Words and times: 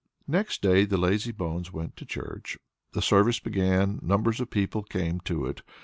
Next 0.27 0.63
day 0.63 0.83
the 0.85 0.97
lazybones 0.97 1.71
went 1.71 1.95
to 1.97 2.07
church. 2.07 2.57
The 2.93 3.03
service 3.03 3.37
began, 3.39 3.99
numbers 4.01 4.39
of 4.41 4.49
people 4.49 4.81
came 4.81 5.19
to 5.25 5.45
it. 5.45 5.61